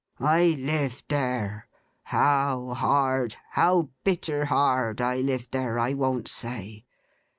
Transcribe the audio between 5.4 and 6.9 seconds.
there, I won't say.